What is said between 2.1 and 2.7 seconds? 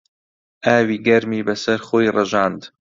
ڕژاند.